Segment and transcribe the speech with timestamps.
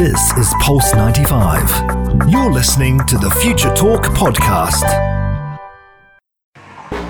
[0.00, 2.30] This is Pulse 95.
[2.30, 4.80] You're listening to the Future Talk podcast.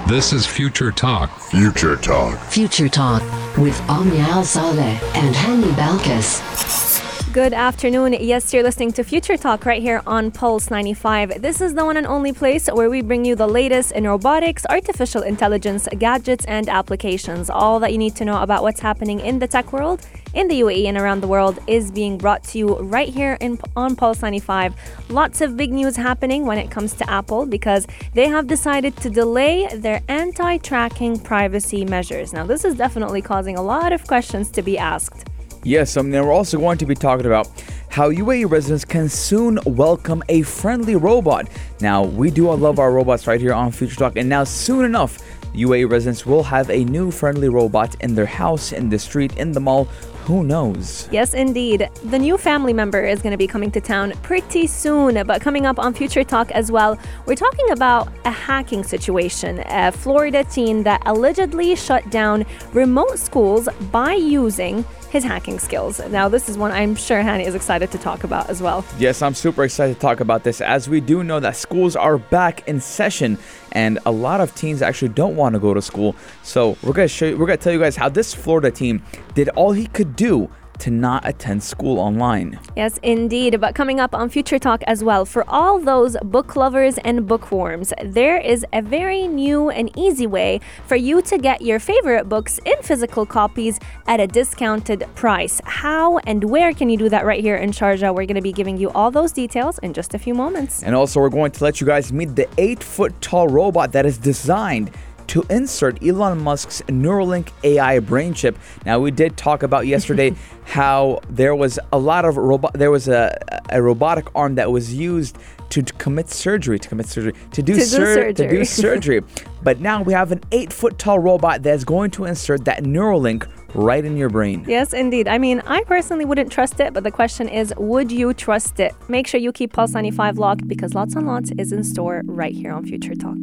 [0.08, 1.30] This is Future Talk.
[1.38, 2.36] Future Talk.
[2.46, 3.22] Future Talk
[3.56, 6.99] with Omnia Al Saleh and Hani Balkis.
[7.32, 8.14] Good afternoon.
[8.14, 11.40] Yes, you're listening to Future Talk right here on Pulse 95.
[11.40, 14.66] This is the one and only place where we bring you the latest in robotics,
[14.68, 17.48] artificial intelligence, gadgets, and applications.
[17.48, 20.04] All that you need to know about what's happening in the tech world,
[20.34, 23.60] in the UAE, and around the world is being brought to you right here in,
[23.76, 24.74] on Pulse 95.
[25.08, 29.08] Lots of big news happening when it comes to Apple because they have decided to
[29.08, 32.32] delay their anti tracking privacy measures.
[32.32, 35.28] Now, this is definitely causing a lot of questions to be asked.
[35.62, 37.46] Yes, um, and we're also going to be talking about
[37.90, 41.48] how UAE residents can soon welcome a friendly robot.
[41.82, 44.86] Now, we do all love our robots right here on Future Talk, and now soon
[44.86, 45.18] enough,
[45.54, 49.52] UAE residents will have a new friendly robot in their house, in the street, in
[49.52, 49.84] the mall.
[50.24, 51.08] Who knows?
[51.10, 51.90] Yes, indeed.
[52.04, 55.66] The new family member is going to be coming to town pretty soon, but coming
[55.66, 59.62] up on Future Talk as well, we're talking about a hacking situation.
[59.66, 66.00] A Florida teen that allegedly shut down remote schools by using his hacking skills.
[66.08, 68.84] Now, this is one I'm sure Hani is excited to talk about as well.
[68.98, 72.16] Yes, I'm super excited to talk about this as we do know that schools are
[72.16, 73.36] back in session
[73.72, 76.14] and a lot of teens actually don't want to go to school.
[76.42, 78.70] So, we're going to show you, we're going to tell you guys how this Florida
[78.70, 79.02] team
[79.34, 80.48] did all he could do
[80.80, 82.58] to not attend school online.
[82.76, 83.60] Yes, indeed.
[83.60, 87.92] But coming up on Future Talk as well, for all those book lovers and bookworms,
[88.04, 92.58] there is a very new and easy way for you to get your favorite books
[92.64, 95.60] in physical copies at a discounted price.
[95.64, 98.14] How and where can you do that right here in Sharjah?
[98.14, 100.82] We're going to be giving you all those details in just a few moments.
[100.82, 104.06] And also, we're going to let you guys meet the eight foot tall robot that
[104.06, 104.90] is designed
[105.30, 108.58] to insert Elon Musk's Neuralink AI brain chip.
[108.84, 113.06] Now, we did talk about yesterday how there was a lot of robot, there was
[113.06, 113.38] a,
[113.70, 117.80] a robotic arm that was used to commit surgery, to commit surgery, to do, To
[117.80, 119.20] sur- to do surgery.
[119.20, 119.20] surgery.
[119.62, 123.48] but now we have an eight foot tall robot that's going to insert that Neuralink
[123.74, 124.64] right in your brain.
[124.66, 125.28] Yes, indeed.
[125.28, 128.94] I mean, I personally wouldn't trust it, but the question is, would you trust it?
[129.08, 132.54] Make sure you keep Pulse 95 locked because lots and lots is in store right
[132.54, 133.38] here on Future Talk.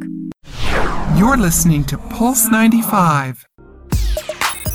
[1.16, 3.46] You're listening to Pulse 95.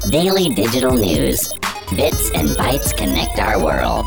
[0.10, 1.54] Daily digital news.
[1.96, 4.06] Bits and bytes connect our world.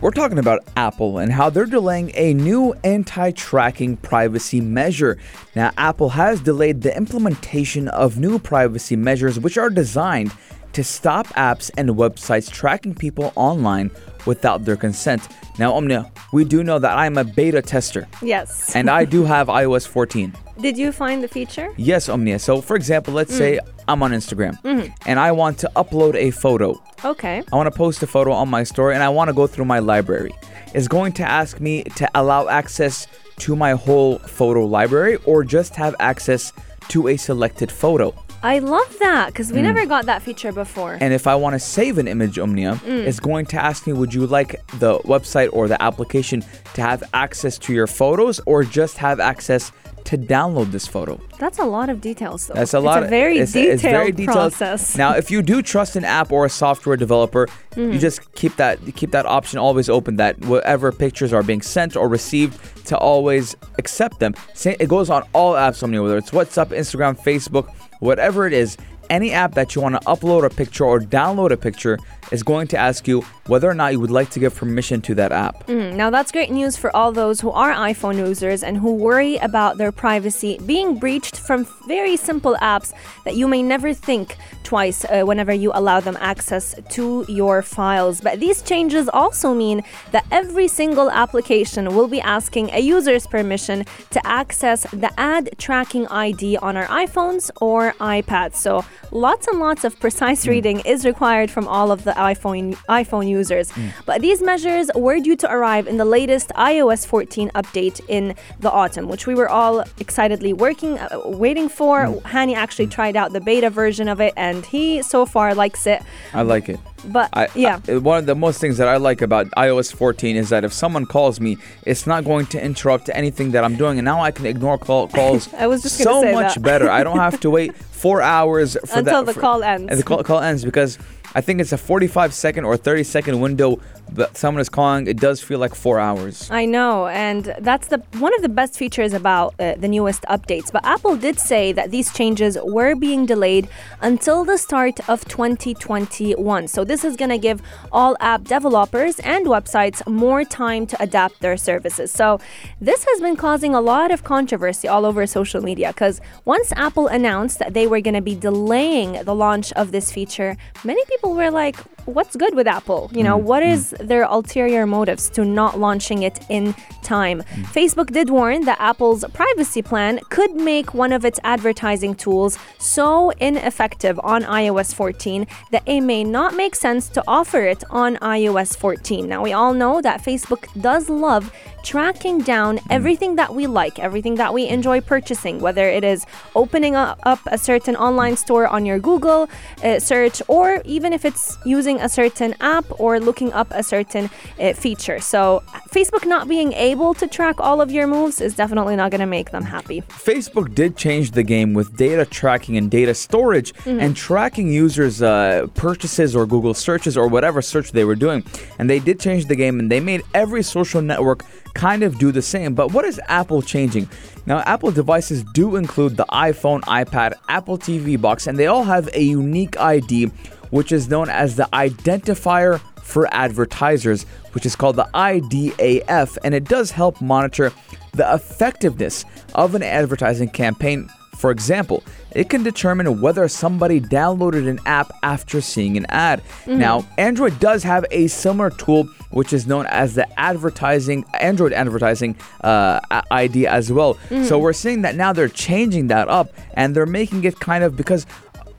[0.00, 5.18] We're talking about Apple and how they're delaying a new anti tracking privacy measure.
[5.54, 10.32] Now, Apple has delayed the implementation of new privacy measures which are designed
[10.72, 13.90] to stop apps and websites tracking people online
[14.26, 15.28] without their consent.
[15.58, 18.74] Now, Omnia, we do know that I'm a beta tester Yes.
[18.74, 20.32] and I do have iOS 14.
[20.60, 21.72] Did you find the feature?
[21.76, 22.38] Yes, Omnia.
[22.38, 23.82] So, for example, let's say mm.
[23.88, 24.92] I'm on Instagram mm-hmm.
[25.06, 26.80] and I want to upload a photo.
[27.04, 27.42] Okay.
[27.50, 29.64] I want to post a photo on my story and I want to go through
[29.64, 30.32] my library.
[30.74, 33.06] It's going to ask me to allow access
[33.38, 36.52] to my whole photo library or just have access
[36.88, 38.14] to a selected photo.
[38.42, 39.64] I love that because we mm.
[39.64, 40.96] never got that feature before.
[41.00, 43.06] And if I want to save an image, Omnia, mm.
[43.06, 46.42] it's going to ask me would you like the website or the application
[46.74, 49.72] to have access to your photos or just have access
[50.04, 51.20] to download this photo?
[51.38, 52.54] That's a lot of details, though.
[52.54, 53.02] That's a lot.
[53.02, 54.36] It's a very it's, detailed it's very detailed.
[54.36, 54.96] process.
[54.96, 57.46] Now, if you do trust an app or a software developer,
[57.76, 58.00] you mm.
[58.00, 60.16] just keep that keep that option always open.
[60.16, 64.34] That whatever pictures are being sent or received, to always accept them.
[64.64, 68.76] It goes on all apps, Omnia, whether it's WhatsApp, Instagram, Facebook, whatever it is.
[69.08, 71.98] Any app that you want to upload a picture or download a picture
[72.30, 75.14] is going to ask you whether or not you would like to give permission to
[75.16, 75.66] that app.
[75.66, 79.36] Mm, Now, that's great news for all those who are iPhone users and who worry
[79.38, 82.92] about their privacy being breached from very simple apps
[83.24, 88.20] that you may never think twice uh, whenever you allow them access to your files.
[88.20, 93.84] But these changes also mean that every single application will be asking a user's permission
[94.10, 98.54] to access the ad tracking ID on our iPhones or iPads.
[98.56, 103.26] So, lots and lots of precise reading is required from all of the iPhone iPhone
[103.28, 103.66] users.
[103.72, 103.92] Mm.
[104.06, 108.70] But these measures were due to arrive in the latest iOS 14 update in the
[108.70, 112.06] autumn, which we were all excitedly working, uh, waiting for.
[112.06, 112.22] Mm.
[112.34, 112.98] Hani actually mm.
[112.98, 116.02] tried out the beta version of it, and he so far likes it.
[116.32, 116.78] I like it.
[117.04, 120.36] But I, yeah, I- one of the most things that I like about iOS 14
[120.36, 121.56] is that if someone calls me,
[121.86, 125.08] it's not going to interrupt anything that I'm doing, and now I can ignore call,
[125.18, 125.52] calls.
[125.54, 126.62] I was just so much that.
[126.62, 126.90] better.
[126.90, 129.88] I don't have to wait four hours for Until that, the for- call ends.
[129.90, 130.98] And the call, call ends because
[131.34, 133.78] I think it's a 45 second or 30 second window,
[134.12, 135.06] but someone is calling.
[135.06, 136.50] It does feel like four hours.
[136.50, 140.72] I know, and that's the one of the best features about uh, the newest updates.
[140.72, 143.68] But Apple did say that these changes were being delayed
[144.00, 146.66] until the start of 2021.
[146.66, 147.62] So this is going to give
[147.92, 152.10] all app developers and websites more time to adapt their services.
[152.10, 152.40] So
[152.80, 157.06] this has been causing a lot of controversy all over social media because once Apple
[157.06, 161.19] announced that they were going to be delaying the launch of this feature, many people
[161.22, 161.76] were like,
[162.06, 163.10] what's good with Apple?
[163.12, 163.72] You know, mm, what mm.
[163.72, 167.42] is their ulterior motives to not launching it in time?
[167.42, 167.64] Mm.
[167.66, 173.30] Facebook did warn that Apple's privacy plan could make one of its advertising tools so
[173.30, 178.76] ineffective on iOS 14 that it may not make sense to offer it on iOS
[178.76, 179.28] 14.
[179.28, 184.34] Now, we all know that Facebook does love tracking down everything that we like, everything
[184.36, 188.98] that we enjoy purchasing, whether it is opening up, a certain online store on your
[188.98, 189.48] Google
[189.82, 191.56] uh, search, or even if it's
[191.90, 195.20] using a certain app or looking up a certain uh, feature.
[195.20, 199.20] So, Facebook not being able to track all of your moves is definitely not going
[199.20, 200.02] to make them happy.
[200.02, 205.66] Facebook did change the game with data tracking and data storage and tracking users' uh,
[205.74, 208.44] purchases or Google searches or whatever search they were doing.
[208.78, 211.44] And they did change the game and they made every social network
[211.74, 212.74] kind of do the same.
[212.74, 214.08] But what is Apple changing?
[214.46, 219.08] Now, Apple devices do include the iPhone, iPad, Apple TV box, and they all have
[219.12, 220.30] a unique ID,
[220.70, 226.64] which is known as the identifier for advertisers, which is called the IDAF, and it
[226.64, 227.72] does help monitor
[228.12, 229.24] the effectiveness
[229.54, 231.08] of an advertising campaign.
[231.36, 236.42] For example, it can determine whether somebody downloaded an app after seeing an ad.
[236.66, 242.36] Now, Android does have a similar tool, which is known as the advertising Android advertising
[242.62, 243.00] uh,
[243.30, 244.18] ID as well.
[244.44, 247.96] So we're seeing that now they're changing that up, and they're making it kind of
[247.96, 248.26] because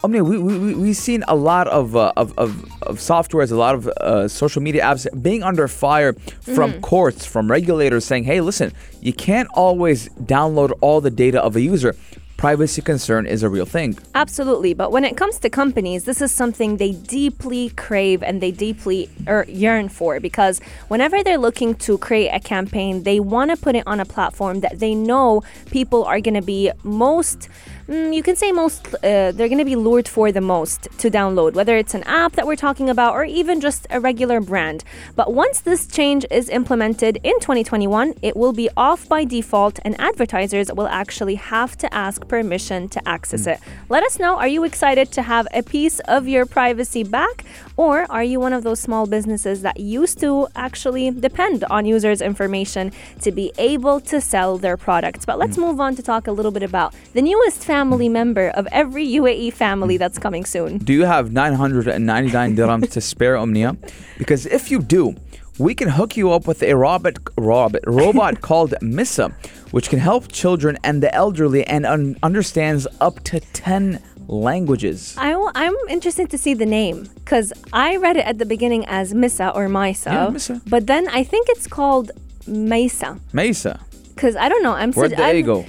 [0.04, 3.52] I mean, we, we, we- we've seen a lot of, uh, of, of, of softwares,
[3.52, 8.24] a lot of uh, social media apps being under fire from courts, from regulators saying,
[8.24, 11.96] hey, listen, you can't always download all the data of a user.
[12.38, 13.96] Privacy concern is a real thing.
[14.16, 18.50] Absolutely, but when it comes to companies, this is something they deeply crave and they
[18.50, 23.58] deeply er, yearn for because whenever they're looking to create a campaign, they want to
[23.58, 27.48] put it on a platform that they know people are going to be most.
[27.92, 31.10] Mm, You can say most, uh, they're going to be lured for the most to
[31.10, 34.84] download, whether it's an app that we're talking about or even just a regular brand.
[35.16, 40.00] But once this change is implemented in 2021, it will be off by default and
[40.00, 43.60] advertisers will actually have to ask permission to access it.
[43.90, 47.44] Let us know are you excited to have a piece of your privacy back?
[47.82, 52.22] Or are you one of those small businesses that used to actually depend on users'
[52.22, 52.92] information
[53.22, 55.26] to be able to sell their products?
[55.26, 55.64] But let's hmm.
[55.64, 58.14] move on to talk a little bit about the newest family hmm.
[58.14, 60.78] member of every UAE family that's coming soon.
[60.78, 63.76] Do you have 999 dirhams to spare, Omnia?
[64.20, 65.16] Because if you do,
[65.58, 69.34] we can hook you up with a robot, robot, robot called Misa,
[69.72, 74.00] which can help children and the elderly and un- understands up to 10
[74.32, 75.14] languages.
[75.18, 78.86] I w- I'm interested to see the name because I read it at the beginning
[78.88, 80.12] as Misa or Maisa.
[80.12, 80.62] Yeah, Misa.
[80.70, 82.12] But then I think it's called
[82.48, 83.20] Mesa.
[83.34, 83.80] Mesa.
[84.16, 84.74] because I don't know.
[84.74, 85.66] I'm Where'd the A I'm- go?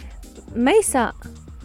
[0.55, 1.13] Mesa.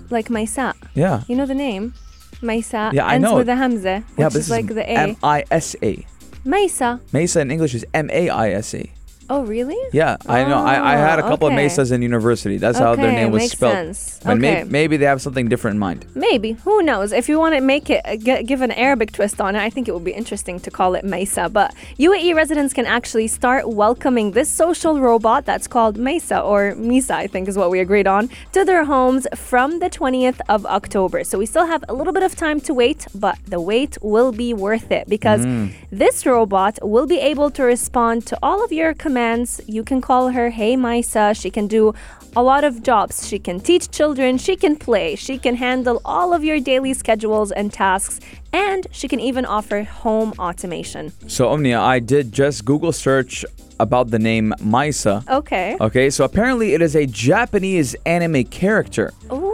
[0.10, 0.74] like Maisa.
[0.96, 1.24] Yeah.
[1.28, 1.94] You know the name?
[2.42, 2.92] Mesa.
[2.94, 3.36] Yeah, I ends know.
[3.36, 4.96] with a hamza, which Yeah, is like the A.
[5.12, 6.06] M I S A.
[6.46, 7.00] Mesa.
[7.12, 8.90] Mesa in English is M A I S A.
[9.30, 9.78] Oh, really?
[9.92, 10.58] Yeah, I know.
[10.58, 11.56] I, I had a Oh, couple okay.
[11.56, 12.58] of Mesas in university.
[12.58, 13.74] That's how their Okay, name was makes spelled.
[13.74, 14.20] sense.
[14.24, 14.64] And may- Okay.
[14.70, 16.06] maybe they have something different in mind.
[16.16, 16.54] Maybe.
[16.64, 17.12] Who knows?
[17.12, 19.70] If you want to make it, uh, g- give an Arabic twist on it, I
[19.70, 21.50] think it would be interesting to call it Mesa.
[21.50, 27.12] But UAE residents can actually start welcoming this social robot that's called Mesa or Misa,
[27.12, 31.26] I think is what we agreed on, to their homes from the 20th of October.
[31.26, 34.32] So we still have a little bit of time to wait, but the wait will
[34.32, 35.46] be worth it because
[35.92, 39.17] this robot will be able to respond to all of your commands.
[39.66, 41.36] You can call her, Hey Misa.
[41.36, 41.96] She can do
[42.36, 43.28] a lot of jobs.
[43.28, 47.52] She can teach children, she can play, she can handle all of your daily schedules
[47.52, 48.20] and tasks,
[48.54, 51.12] and she can even offer home automation.
[51.28, 53.44] So, Omnia, I did just Google search
[53.80, 55.28] about the name Misa.
[55.28, 55.78] Okay.
[55.82, 59.14] Okay, so apparently it is a Japanese anime character.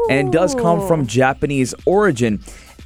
[0.10, 2.42] And it does come from Japanese origin.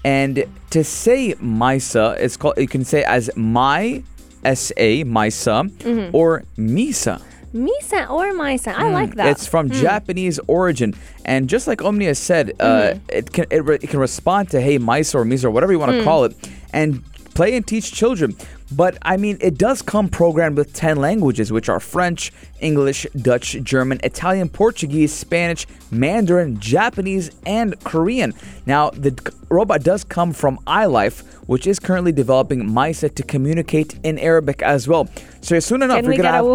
[0.06, 4.04] And to say Misa, it's called you can say as my
[4.48, 6.16] S A Misa Mm-hmm.
[6.16, 7.22] or Misa.
[7.54, 8.74] Misa or Misa.
[8.74, 9.28] I like that.
[9.32, 10.94] It's from Japanese origin,
[11.26, 13.18] and just like Omnia said, uh, Mm-hmm.
[13.18, 15.80] it can it, re- it can respond to hey Misa or Misa or whatever you
[15.80, 16.34] want to call it,
[16.74, 17.02] and
[17.38, 18.36] play and teach children.
[18.72, 23.62] But I mean, it does come programmed with 10 languages, which are French, English, Dutch,
[23.62, 28.34] German, Italian, Portuguese, Spanish, Mandarin, Japanese, and Korean.
[28.66, 29.14] Now, the
[29.50, 34.88] robot does come from iLife, which is currently developing MISA to communicate in Arabic as
[34.88, 35.08] well.
[35.42, 36.46] So soon enough, Can we're we gonna get a have?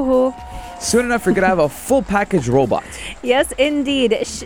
[0.83, 2.85] Soon enough we're gonna have a full package robot.
[3.23, 4.19] Yes, indeed.
[4.25, 4.45] Sh-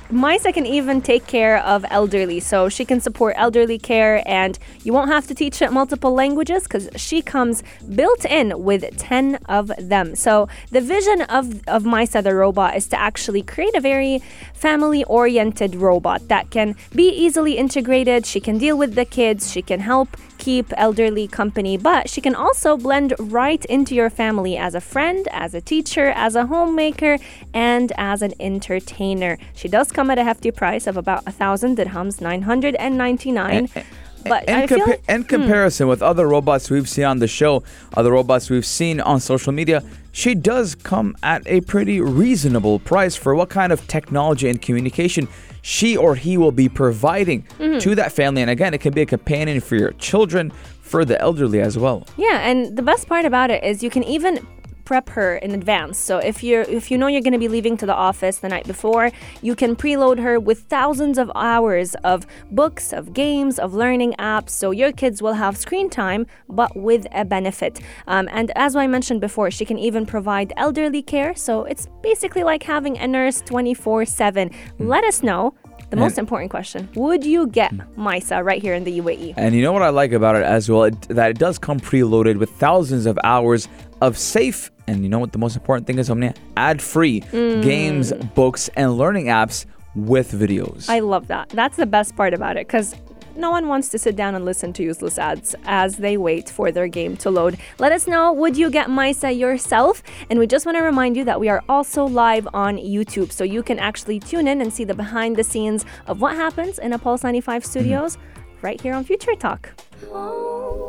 [0.56, 5.10] can even take care of elderly, so she can support elderly care, and you won't
[5.10, 7.62] have to teach it multiple languages because she comes
[7.94, 10.14] built in with 10 of them.
[10.14, 14.22] So, the vision of, of Misa the robot is to actually create a very
[14.54, 18.24] family oriented robot that can be easily integrated.
[18.26, 22.34] She can deal with the kids, she can help keep elderly company, but she can
[22.34, 27.18] also blend right into your family as a friend, as a teacher, as a homemaker,
[27.52, 29.38] and as an entertainer.
[29.54, 33.68] She does come at a hefty price of about a thousand dirhams, 999.
[33.74, 33.82] Eh, eh.
[34.28, 37.62] But in, compa- like- in comparison with other robots we've seen on the show,
[37.96, 43.14] other robots we've seen on social media, she does come at a pretty reasonable price
[43.16, 45.28] for what kind of technology and communication
[45.62, 47.78] she or he will be providing Mm-hmm.
[47.80, 48.40] to that family.
[48.42, 52.06] And again, it can be a companion for your children, for the elderly as well.
[52.16, 54.46] Yeah, and the best part about it is you can even
[54.86, 55.98] prep her in advance.
[55.98, 58.48] So if you're if you know you're going to be leaving to the office the
[58.48, 59.10] night before,
[59.42, 64.50] you can preload her with thousands of hours of books, of games, of learning apps.
[64.50, 67.80] So your kids will have screen time, but with a benefit.
[68.06, 71.34] Um, and as I mentioned before, she can even provide elderly care.
[71.34, 74.52] So it's basically like having a nurse 24/7.
[74.78, 75.54] Let us know.
[75.90, 78.96] The most important question: Would you get Misa right here in the?
[78.96, 79.34] UAE?
[79.36, 80.84] And you know what I like about it as well?
[80.84, 83.68] It, that it does come preloaded with thousands of hours
[84.00, 86.34] of safe, and you know what the most important thing is, Omnia?
[86.56, 87.62] Ad free mm.
[87.62, 90.88] games, books, and learning apps with videos.
[90.88, 91.48] I love that.
[91.50, 92.94] That's the best part about it because
[93.36, 96.72] no one wants to sit down and listen to useless ads as they wait for
[96.72, 97.58] their game to load.
[97.78, 100.02] Let us know would you get Misa yourself?
[100.30, 103.44] And we just want to remind you that we are also live on YouTube, so
[103.44, 106.92] you can actually tune in and see the behind the scenes of what happens in
[106.92, 107.70] a Pulse 95 mm-hmm.
[107.70, 108.18] studios
[108.62, 109.70] right here on Future Talk.
[110.10, 110.86] Pulse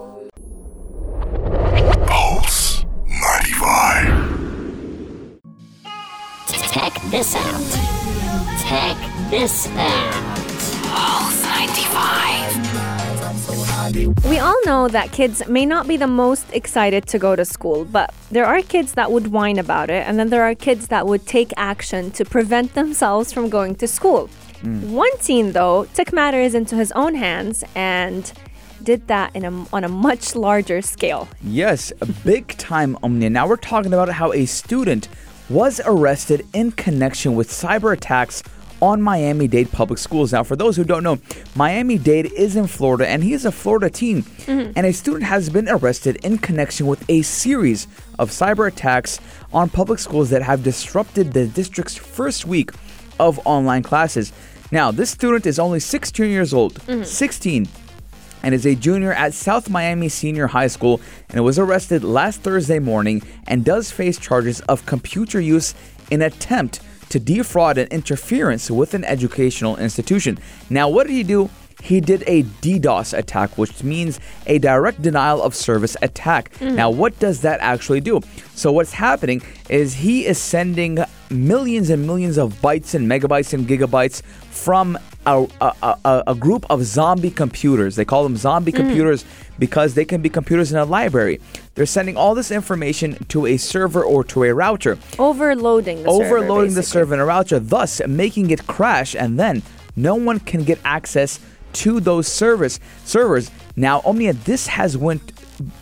[3.68, 5.42] 95.
[6.72, 7.62] Check this out.
[8.66, 8.98] Check
[9.30, 10.24] this out.
[14.26, 17.86] We all know that kids may not be the most excited to go to school,
[17.86, 21.08] but there are kids that would whine about it, and then there are kids that
[21.08, 24.30] would take action to prevent themselves from going to school.
[24.62, 24.94] Hmm.
[24.94, 28.32] One teen, though, took matters into his own hands and
[28.88, 31.28] did that in a, on a much larger scale.
[31.44, 31.92] Yes,
[32.24, 33.30] big time Omnia.
[33.30, 35.10] Now we're talking about how a student
[35.50, 38.44] was arrested in connection with cyber attacks
[38.82, 40.32] on Miami Dade public schools.
[40.32, 41.20] Now, for those who don't know,
[41.54, 44.24] Miami Dade is in Florida and he is a Florida teen.
[44.24, 44.72] Mm-hmm.
[44.78, 49.20] And a student has been arrested in connection with a series of cyber attacks
[49.52, 52.72] on public schools that have disrupted the district's first week
[53.20, 54.32] of online classes.
[54.72, 56.76] Now, this student is only 16 years old.
[56.76, 57.04] Mm-hmm.
[57.04, 57.68] 16
[58.44, 62.80] and is a junior at South Miami Senior High School and was arrested last Thursday
[62.80, 65.74] morning and does face charges of computer use
[66.10, 66.80] in attempt
[67.10, 70.38] to defraud and interference with an educational institution.
[70.70, 71.50] Now, what did he do?
[71.82, 76.52] He did a DDoS attack, which means a direct denial of service attack.
[76.56, 76.74] Mm.
[76.74, 78.22] Now, what does that actually do?
[78.56, 80.98] So, what's happening is he is sending
[81.30, 86.66] millions and millions of bytes and megabytes and gigabytes from a, a, a, a group
[86.70, 87.96] of zombie computers.
[87.96, 88.78] They call them zombie hmm.
[88.78, 89.26] computers
[89.60, 91.40] because they can be computers in a library.
[91.76, 96.38] They're sending all this information to a server or to a router, Overloading the server,
[96.38, 99.62] overloading the server and a router, thus making it crash, and then
[99.96, 101.40] no one can get access
[101.74, 102.80] to those servers.
[103.04, 103.52] Servers.
[103.76, 105.34] Now, Omnia, this has went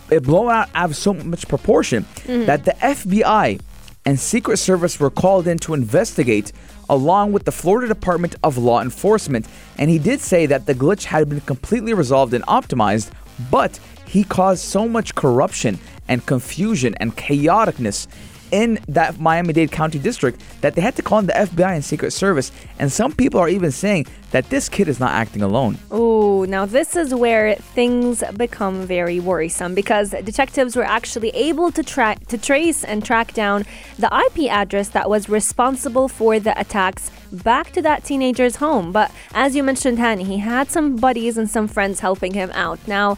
[0.09, 2.45] it blown out out of so much proportion mm-hmm.
[2.45, 3.59] that the FBI
[4.05, 6.51] and Secret Service were called in to investigate
[6.89, 9.47] along with the Florida Department of Law Enforcement.
[9.77, 13.11] And he did say that the glitch had been completely resolved and optimized,
[13.51, 18.07] but he caused so much corruption and confusion and chaoticness
[18.51, 21.83] in that Miami Dade County District that they had to call in the FBI and
[21.83, 22.51] Secret Service.
[22.79, 25.77] And some people are even saying that this kid is not acting alone.
[25.89, 31.81] Oh, now this is where things become very worrisome because detectives were actually able to
[31.81, 33.63] track to trace and track down
[33.97, 38.91] the IP address that was responsible for the attacks back to that teenager's home.
[38.91, 42.79] But as you mentioned, Hani, he had some buddies and some friends helping him out.
[42.87, 43.17] Now,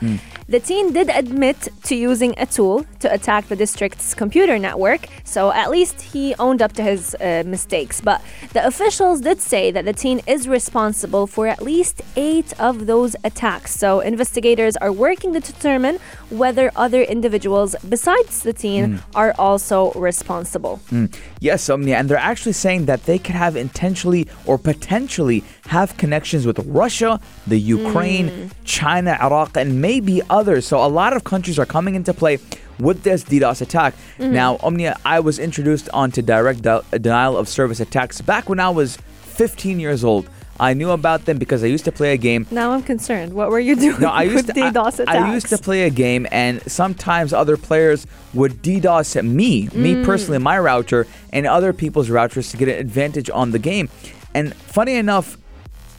[0.50, 5.52] the teen did admit to using a tool to attack the district's computer network, so
[5.52, 8.00] at least he owned up to his uh, mistakes.
[8.00, 8.22] But
[8.54, 13.16] the officials did say that the teen is responsible for at least eight of those
[13.24, 13.76] attacks.
[13.76, 16.00] So investigators are working to determine
[16.30, 19.18] whether other individuals besides the teen hmm.
[19.18, 20.78] are also responsible.
[20.90, 21.06] Hmm.
[21.40, 26.46] Yes, Omnia, and they're actually saying that they could have intentionally or potentially have connections
[26.46, 28.48] with Russia, the Ukraine, hmm.
[28.64, 30.68] China, Iraq, and maybe others.
[30.68, 32.40] So a lot of countries are coming into play
[32.80, 33.96] with this DDoS attack.
[34.18, 34.34] Mm-hmm.
[34.34, 38.70] Now, Omnia, I was introduced onto direct de- denial of service attacks back when I
[38.70, 40.30] was 15 years old.
[40.60, 43.34] I knew about them because I used to play a game Now I'm concerned.
[43.34, 44.62] What were you doing no, I used with to.
[44.62, 45.10] DDoS attacks?
[45.10, 49.74] I, used to play a game, and sometimes other players would DDoS me, Mm.
[49.76, 53.90] me personally, my router, and other people's routers to get an advantage on the game.
[54.34, 55.38] And funny enough,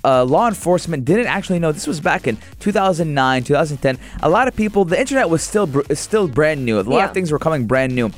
[0.05, 1.73] uh, law enforcement didn't actually know.
[1.73, 3.99] This was back in 2009, 2010.
[4.23, 6.79] A lot of people, the internet was still br- still brand new.
[6.79, 7.05] A lot Yeah.
[7.07, 8.11] of things were coming brand new.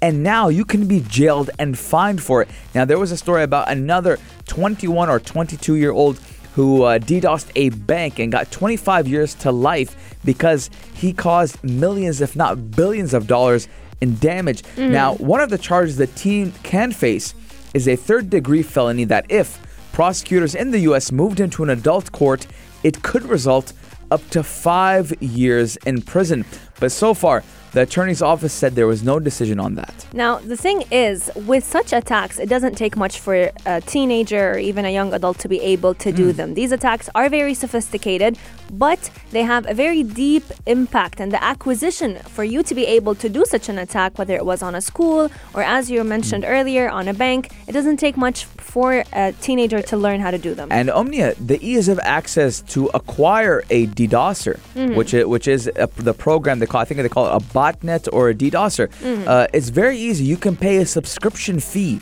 [0.00, 2.48] And now you can be jailed and fined for it.
[2.74, 6.18] Now, there was a story about another 21 or 22 year old
[6.54, 12.20] who uh, DDoSed a bank and got 25 years to life because he caused millions,
[12.20, 13.68] if not billions, of dollars
[14.00, 14.62] in damage.
[14.76, 17.34] Now, one of the charges the teen can face
[17.74, 19.60] is a third degree felony that, if
[19.92, 21.12] prosecutors in the U.S.
[21.12, 22.46] moved into an adult court,
[22.82, 23.72] it could result
[24.10, 26.44] up to five years in prison.
[26.80, 30.06] But so far, the attorney's office said there was no decision on that.
[30.12, 34.58] Now, the thing is, with such attacks, it doesn't take much for a teenager or
[34.58, 36.16] even a young adult to be able to Hmm.
[36.16, 36.54] do them.
[36.54, 38.38] These attacks are very sophisticated,
[38.70, 41.20] but they have a very deep impact.
[41.20, 44.44] And the acquisition for you to be able to do such an attack, whether it
[44.46, 46.50] was on a school or, as you mentioned Hmm.
[46.50, 50.38] earlier, on a bank, it doesn't take much for a teenager to learn how to
[50.38, 50.68] do them.
[50.70, 54.58] And Omnia, the ease of access to acquire a DDoSer,
[54.94, 57.40] which is, which is a, the program they call, I think they call it a
[57.58, 58.88] botnet or a DDoSer.
[59.26, 60.24] Uh, it's very easy.
[60.32, 62.00] You can pay a subscription fee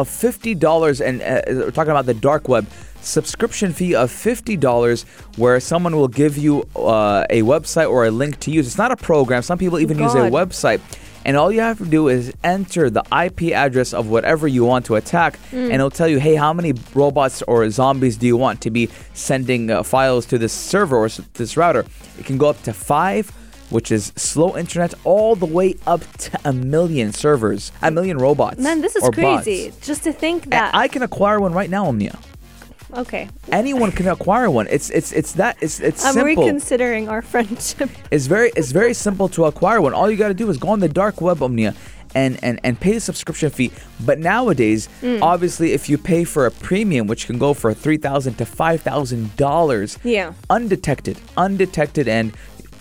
[0.00, 1.26] of fifty dollars, and uh,
[1.66, 2.66] we're talking about the dark web.
[3.18, 5.04] Subscription fee of fifty dollars,
[5.42, 8.66] where someone will give you uh, a website or a link to use.
[8.66, 9.42] It's not a program.
[9.42, 10.80] Some people even use a website.
[11.26, 14.84] And all you have to do is enter the IP address of whatever you want
[14.86, 18.60] to attack, and it'll tell you, hey, how many robots or zombies do you want
[18.60, 18.84] to be
[19.14, 21.08] sending uh, files to this server or
[21.40, 21.84] this router?
[22.18, 23.24] It can go up to five,
[23.74, 28.58] which is slow internet, all the way up to a million servers, a million robots.
[28.58, 29.70] Man, this is crazy.
[29.70, 29.86] bots.
[29.86, 30.74] Just to think And that.
[30.74, 32.16] I can acquire one right now, Omnia.
[32.94, 33.28] okay.
[33.50, 34.66] Anyone can acquire one.
[34.70, 36.44] It's it's it's that it's it's I'm simple.
[36.44, 37.90] reconsidering our friendship.
[38.14, 39.92] It's very it's very simple to acquire one.
[39.94, 41.74] All you got to do is go on the dark web, Omnia,
[42.14, 43.72] and and and pay the subscription fee.
[44.08, 45.18] But nowadays, Mm.
[45.32, 48.78] obviously, if you pay for a premium, which can go for three thousand to five
[48.82, 50.32] thousand dollars, Yeah.
[50.48, 52.32] undetected, undetected, and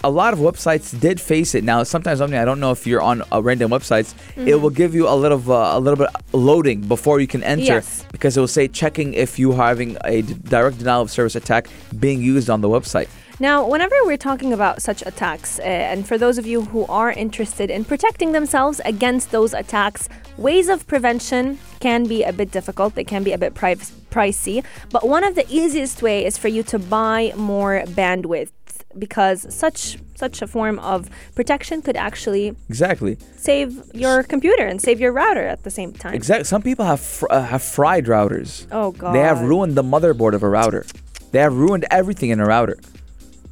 [0.04, 1.64] a lot of websites did face it.
[1.64, 4.48] Now, sometimes Omnia, I don't know if you're on uh, random websites, Mm-hmm.
[4.48, 7.64] it will give you a little uh, a little bit loading before you can enter
[7.80, 8.06] Yes.
[8.12, 11.36] because it will say checking if you are having a d- direct denial of service
[11.36, 11.68] attack
[12.00, 13.08] being used on the website.
[13.40, 17.12] Now, whenever we're talking about such attacks, uh, and for those of you who are
[17.12, 22.94] interested in protecting themselves against those attacks, ways of prevention can be a bit difficult.
[22.96, 23.76] They can be a bit pri-
[24.12, 24.64] pricey.
[24.92, 28.52] But one of the easiest way is for you to buy more bandwidth
[28.98, 33.18] because such such a form of protection could actually Exactly.
[33.36, 36.14] save your computer and save your router at the same time.
[36.14, 36.44] Exactly.
[36.46, 38.68] Some people have fr- uh, have fried routers.
[38.72, 39.14] Oh god.
[39.16, 40.86] They have ruined the motherboard of a router.
[41.32, 42.78] They have ruined everything in a router.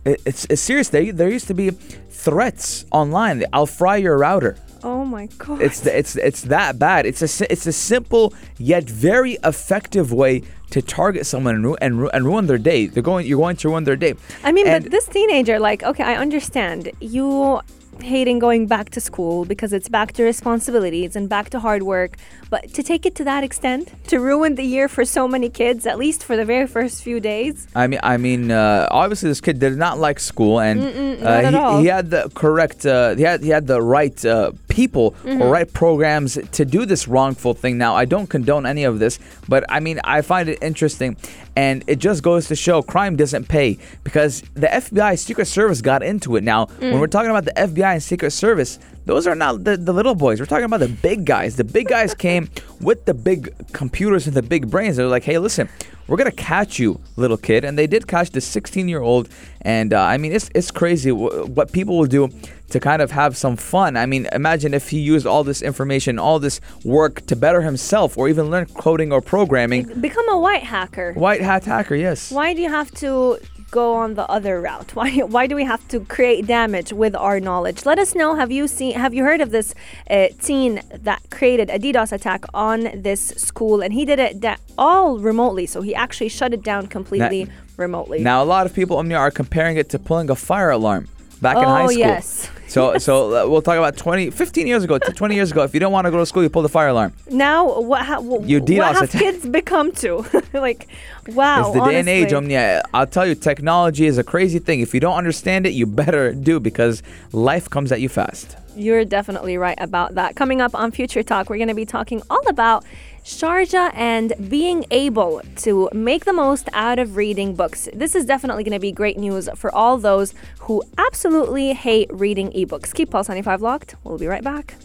[0.06, 0.90] It, it's, it's serious.
[0.90, 1.72] There, there used to be
[2.10, 3.44] threats online.
[3.54, 4.56] I'll fry your router.
[4.84, 5.62] Oh my god.
[5.62, 7.06] It's the, it's it's that bad.
[7.06, 12.00] It's a it's a simple yet very effective way to target someone and, ru- and,
[12.00, 12.88] ru- and ruin their day.
[12.88, 14.16] They're going you're going to ruin their day.
[14.44, 17.62] I mean, And- but this teenager, like, okay, I understand you
[18.00, 22.18] hating going back to school because it's back to responsibilities and back to hard work,
[22.50, 25.86] but to take it to that extent, to ruin the year for so many kids,
[25.86, 27.68] at least for the very first few days.
[27.76, 30.82] I mean, I mean, uh, obviously this kid did not like school, and
[31.24, 35.12] uh, he, he had the correct, uh, he had he had the right uh, people
[35.12, 35.42] Mm-hmm.
[35.42, 37.78] or right programs to do this wrongful thing.
[37.78, 41.16] Now, I don't condone any of this, but I mean, I find it interesting,
[41.56, 46.02] and it just goes to show crime doesn't pay because the FBI Secret Service got
[46.04, 46.44] into it.
[46.44, 46.92] Now, Mm.
[46.92, 50.16] when we're talking about the FBI and Secret Service, those are not the, the little
[50.16, 50.40] boys.
[50.40, 51.56] We're talking about the big guys.
[51.58, 54.98] The big guys came with the big computers and the big brains.
[54.98, 55.68] They're like, hey, listen,
[56.12, 59.30] we're gonna catch you, little kid, and they did catch the 16 year old.
[59.62, 62.30] And uh, I mean, it's it's crazy w- what people will do
[62.72, 63.96] to kind of have some fun.
[63.96, 68.18] I mean, imagine if he used all this information, all this work to better himself,
[68.18, 69.84] or even learn coding or programming.
[70.02, 71.14] Become a white hacker.
[71.14, 72.30] White hat hacker, yes.
[72.30, 73.38] Why do you have to
[73.72, 74.94] go on the other route?
[74.96, 77.86] Why why do we have to create damage with our knowledge?
[77.86, 78.36] Let us know.
[78.36, 78.94] Have you seen?
[78.96, 79.74] Have you heard of this
[80.10, 84.58] uh, teen that created a DDoS attack on this school, and he did it da-
[84.78, 85.66] all remotely.
[85.66, 88.20] So he actually shut it down completely remotely.
[88.20, 91.08] Now, a lot of people Omnia, are comparing it to pulling a fire alarm
[91.42, 91.98] back in high Oh, school.
[92.00, 92.50] yes.
[92.68, 95.64] So, so uh, we'll talk about 20, 15 years ago, 20 years ago.
[95.64, 97.12] If you don't want to go to school, you pull the fire alarm.
[97.30, 98.06] now what?
[98.06, 100.26] Ha- what have kids become to?
[100.54, 100.88] like,
[101.28, 101.66] wow.
[101.68, 102.32] it's the day and age.
[102.32, 102.84] Omnia.
[102.94, 104.80] I'll tell you, technology is a crazy thing.
[104.80, 108.56] If you don't understand it, you better do because life comes at you fast.
[108.76, 110.36] You're definitely right about that.
[110.36, 112.86] Coming up on Future Talk, we're going to be talking all about
[113.24, 117.90] Sharjah and being able to make the most out of reading books.
[117.94, 122.52] This is definitely going to be great news for all those who absolutely hate reading
[122.52, 122.94] ebooks.
[122.94, 123.96] Keep Pulse 95 locked.
[124.04, 124.76] We'll be right back.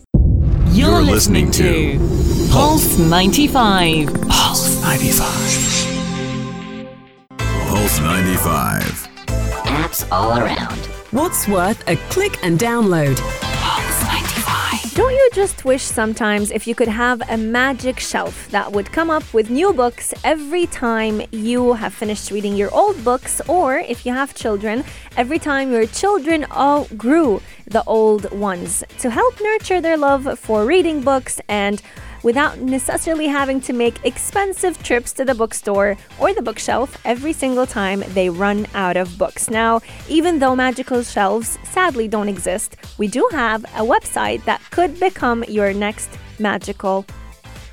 [0.71, 4.13] You're, You're listening, listening to Pulse 95.
[4.29, 5.97] Pulse 95.
[7.69, 8.83] Pulse 95.
[9.65, 10.79] Apps all around.
[11.13, 13.46] What's worth a click and download?
[14.97, 15.13] Pulse 95.
[15.13, 19.11] Don't you just wish sometimes if you could have a magic shelf that would come
[19.11, 24.07] up with new books every time you have finished reading your old books, or if
[24.07, 24.85] you have children,
[25.17, 31.03] every time your children outgrew the old ones to help nurture their love for reading
[31.03, 31.83] books and
[32.27, 37.65] without necessarily having to make expensive trips to the bookstore or the bookshelf every single
[37.65, 39.49] time they run out of books.
[39.49, 44.99] Now, even though magical shelves sadly don't exist, we do have a website that could
[44.99, 46.11] become your next
[46.41, 47.07] magical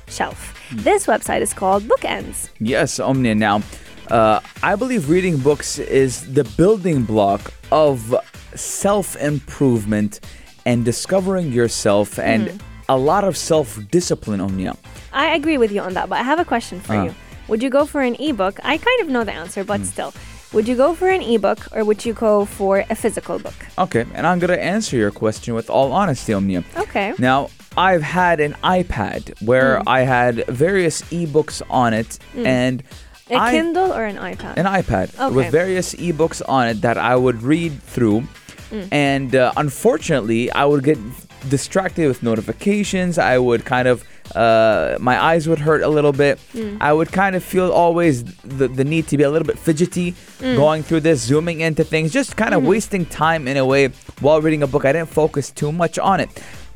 [0.06, 0.54] shelf.
[0.70, 2.50] This website is called Bookends.
[2.60, 3.34] Yes, Omnia.
[3.34, 3.60] Now,
[4.08, 8.14] uh, I believe reading books is the building block of
[8.54, 10.20] self improvement
[10.64, 14.76] and discovering yourself and a lot of self discipline, Omnia.
[15.12, 17.04] I agree with you on that, but I have a question for Ah.
[17.04, 17.14] you.
[17.48, 18.58] Would you go for an ebook?
[18.64, 20.12] I kind of know the answer, but still.
[20.52, 23.54] Would you go for an ebook or would you go for a physical book?
[23.76, 26.62] Okay, and I'm gonna answer your question with all honesty, Omnia.
[26.76, 27.12] Okay.
[27.18, 29.82] Now, I've had an iPad where Mm.
[29.88, 32.82] I had various ebooks on it and
[33.30, 34.54] A I- Kindle or an iPad?
[34.56, 35.50] an iPad with Okay.
[35.50, 38.22] various ebooks on it that I would read through.
[38.70, 38.88] Mm.
[38.92, 40.98] And uh, unfortunately, I would get
[41.48, 43.18] distracted with notifications.
[43.18, 44.04] I would kind of,
[44.34, 46.38] uh, my eyes would hurt a little bit.
[46.54, 46.78] Mm.
[46.80, 50.14] I would kind of feel always the, the need to be a little bit fidgety
[50.40, 50.56] Mm.
[50.56, 52.70] going through this, zooming into things, just kind of Mm-hmm.
[52.70, 53.88] wasting time in a way
[54.20, 54.84] while reading a book.
[54.84, 56.30] I didn't focus too much on it.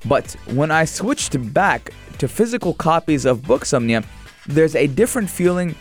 [0.04, 4.02] But when I switched back to physical copies of books, Omnia,
[4.46, 5.74] there's a different feeling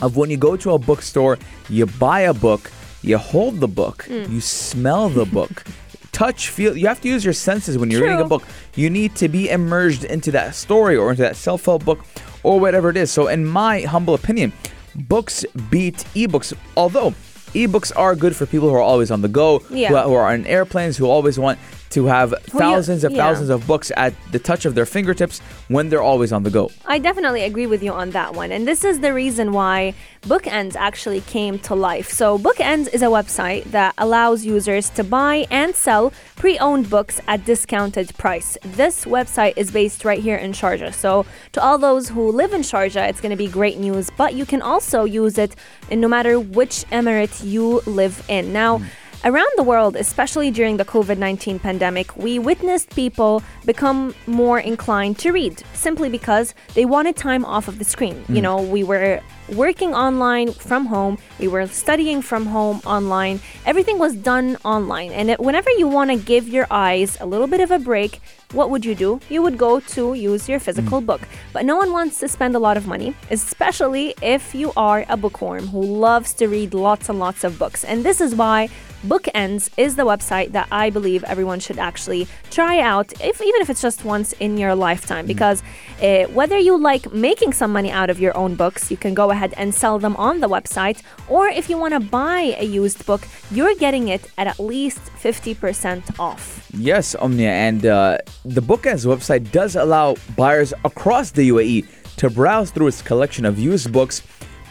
[0.00, 1.38] of when you go to a bookstore,
[1.68, 2.70] you buy a book,
[3.02, 4.30] you hold the book, Mm.
[4.30, 5.64] you smell the book,
[6.18, 6.76] touch, feel.
[6.76, 8.42] You have to use your senses when you're reading a book.
[8.74, 12.00] You need to be immersed into that story or into that self help book
[12.42, 13.10] or whatever it is.
[13.12, 14.52] So, in my humble opinion,
[14.94, 16.52] books beat ebooks.
[16.76, 17.10] Although
[17.54, 19.88] ebooks are good for people who are always on the go, Yeah.
[19.88, 21.58] who, who are on airplanes, who always want
[21.90, 23.22] to have thousands of yeah.
[23.22, 26.70] thousands of books at the touch of their fingertips when they're always on the go.
[26.86, 28.52] I definitely agree with you on that one.
[28.52, 32.10] And this is the reason why Bookends actually came to life.
[32.10, 37.20] So, Bookends is a website that allows users to buy and sell pre owned books
[37.26, 38.58] at discounted price.
[38.62, 40.92] This website is based right here in Sharjah.
[40.92, 44.34] So, to all those who live in Sharjah, it's going to be great news, but
[44.34, 45.54] you can also use it
[45.90, 48.52] in no matter which emirate you live in.
[48.52, 48.86] Now, hmm.
[49.24, 55.18] Around the world, especially during the COVID 19 pandemic, we witnessed people become more inclined
[55.18, 58.24] to read simply because they wanted time off of the screen.
[58.28, 58.42] You mm.
[58.42, 59.20] know, we were
[59.54, 65.10] working online from home, we were studying from home online, everything was done online.
[65.10, 68.20] And it, whenever you want to give your eyes a little bit of a break,
[68.52, 69.20] what would you do?
[69.28, 71.06] You would go to use your physical mm.
[71.06, 71.22] book.
[71.52, 75.16] But no one wants to spend a lot of money, especially if you are a
[75.16, 77.82] bookworm who loves to read lots and lots of books.
[77.82, 78.68] And this is why
[79.06, 83.70] Bookends is the website that I believe everyone should actually try out, if even if
[83.70, 85.26] it's just once in your lifetime.
[85.26, 85.62] Because
[86.02, 89.30] uh, whether you like making some money out of your own books, you can go
[89.30, 93.06] ahead and sell them on the website, or if you want to buy a used
[93.06, 96.68] book, you're getting it at at least 50% off.
[96.74, 102.70] Yes, Omnia, and uh, the Bookends website does allow buyers across the UAE to browse
[102.72, 104.22] through its collection of used books,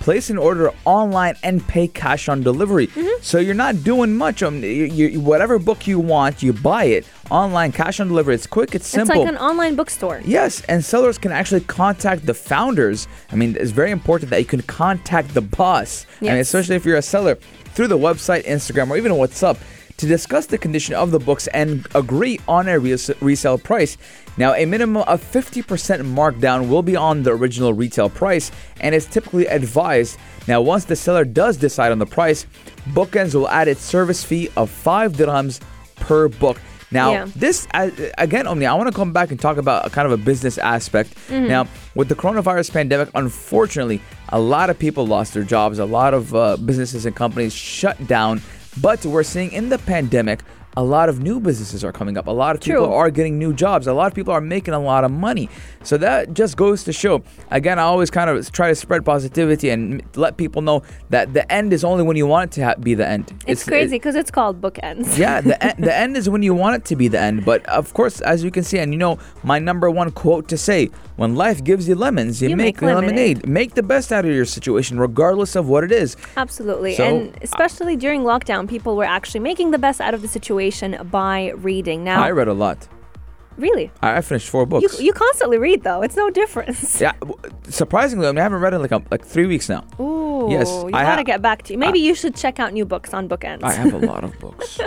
[0.07, 2.87] place an order online, and pay cash on delivery.
[2.87, 3.21] Mm-hmm.
[3.21, 4.41] So you're not doing much.
[4.41, 8.35] Um, you, you, whatever book you want, you buy it online, cash on delivery.
[8.35, 9.15] It's quick, it's simple.
[9.15, 10.21] It's like an online bookstore.
[10.23, 13.05] Yes, and sellers can actually contact the founders.
[13.33, 16.05] I mean, it's very important that you can contact the boss.
[16.21, 16.47] And Yes.
[16.47, 17.35] especially if you're a seller
[17.75, 19.57] through the website, Instagram, or even WhatsApp.
[19.97, 23.97] to discuss the condition of the books and agree on a res- resale price.
[24.37, 25.63] Now, a minimum of 50%
[26.13, 30.17] markdown will be on the original retail price and is typically advised.
[30.47, 32.45] Now, once the seller does decide on the price,
[32.93, 35.59] Bookends will add its service fee of 5 dirhams
[35.95, 36.61] per book.
[36.91, 37.27] Now, Yeah.
[37.35, 40.11] this uh, again, Omni, I want to come back and talk about a kind of
[40.13, 41.15] a business aspect.
[41.27, 41.47] Mm-hmm.
[41.47, 45.79] Now, with the coronavirus pandemic, unfortunately, a lot of people lost their jobs.
[45.79, 48.41] A lot of uh, businesses and companies shut down.
[48.79, 50.41] But we're seeing in the pandemic,
[50.77, 52.27] a lot of new businesses are coming up.
[52.27, 53.87] A lot of people are getting new jobs.
[53.87, 55.49] A lot of people are making a lot of money.
[55.81, 57.23] So that just goes to show.
[57.49, 61.51] Again, I always kind of try to spread positivity and let people know that the
[61.51, 63.33] end is only when you want it to ha- be the end.
[63.47, 65.17] It's, crazy because it's called bookends.
[65.17, 67.43] Yeah, the end, the end is when you want it to be the end.
[67.43, 70.57] But of course, as you can see, and you know, my number one quote to
[70.57, 73.07] say: "When life gives you lemons, you, You make, make lemonade.
[73.07, 73.47] lemonade.
[73.49, 76.93] Make the best out of your situation, regardless of what it is." Absolutely.
[76.93, 80.27] So, and uh, especially during lockdown, people were actually making the best out of the
[80.27, 80.66] situation
[81.11, 82.03] by reading.
[82.03, 82.87] Now, I read a lot.
[83.57, 84.99] Really, I I finished four books.
[85.01, 86.01] you constantly read though.
[86.01, 87.01] It's no difference.
[87.05, 87.37] yeah, w-
[87.69, 89.83] surprisingly, I, mean, I haven't read in like a, like three weeks now.
[89.99, 91.79] Ooh, Yes, you I gotta ha- get back to you.
[91.79, 93.63] Maybe you should check out new books on bookends.
[93.63, 94.79] I have a lot of books.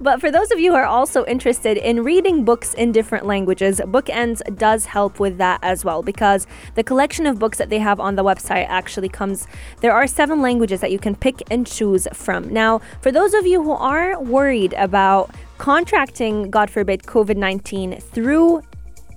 [0.00, 3.80] But for those of you who are also interested in reading books in different languages,
[3.86, 7.98] Bookends does help with that as well because the collection of books that they have
[8.00, 9.46] on the website actually comes.
[9.80, 12.48] There are seven languages that you can pick and choose from.
[12.52, 18.62] Now, for those of you who are worried about contracting, God forbid, COVID 19 through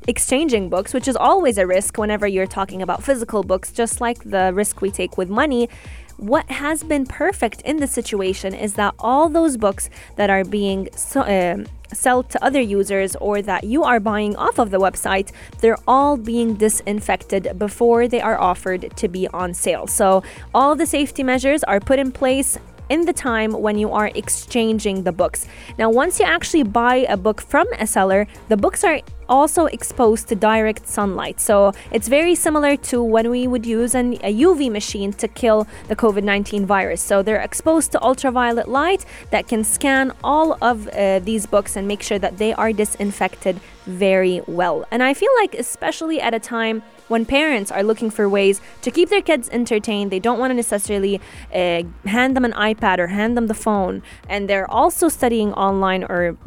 [0.07, 4.23] exchanging books, which is always a risk whenever you're talking about physical books, just like
[4.23, 5.69] the risk we take with money.
[6.17, 10.89] What has been perfect in this situation is that all those books that are being
[10.95, 15.31] so, um sold to other users or that you are buying off of the website,
[15.59, 19.87] they're all being disinfected before they are offered to be on sale.
[19.87, 20.23] So
[20.53, 22.57] all the safety measures are put in place
[22.91, 25.47] in the time when you are exchanging the books.
[25.77, 28.99] Now, once you actually buy a book from a seller, the books are
[29.29, 31.39] also exposed to direct sunlight.
[31.39, 35.67] So it's very similar to when we would use an, a UV machine to kill
[35.87, 37.01] the COVID 19 virus.
[37.01, 41.87] So they're exposed to ultraviolet light that can scan all of uh, these books and
[41.87, 44.85] make sure that they are disinfected very well.
[44.91, 48.91] And I feel like, especially at a time when parents are looking for ways to
[48.91, 51.19] keep their kids entertained, they don't want to necessarily
[51.53, 56.03] uh, hand them an iPad or hand them the phone, and they're also studying online
[56.05, 56.37] or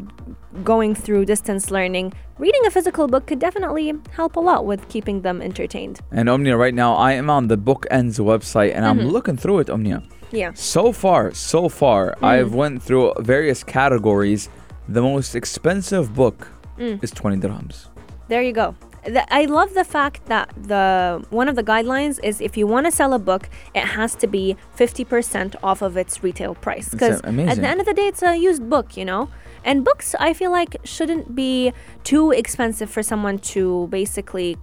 [0.62, 2.12] going through distance learning.
[2.38, 6.00] Reading a physical book could definitely help a lot with keeping them entertained.
[6.10, 9.00] and Omnia, right now, I am on the Bookends website and Mm-hmm.
[9.00, 10.02] I'm looking through it, Omnia.
[10.32, 10.52] Yeah.
[10.54, 12.26] So far, so far, Mm.
[12.26, 14.48] I've went through various categories.
[14.88, 17.02] The most expensive book Mm.
[17.02, 17.86] is 20 dirhams.
[18.28, 18.74] There you go.
[19.04, 22.86] The- I love the fact that the one of the guidelines is if you want
[22.86, 26.88] to sell a book, it has to be 50% off of its retail price.
[26.88, 29.28] Because at the end of the day, it's a used book, you know?
[29.62, 34.56] And books, I feel like, shouldn't be too expensive for someone to basically